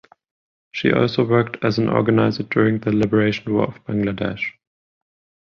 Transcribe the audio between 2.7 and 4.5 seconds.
the Liberation War of Bangladesh.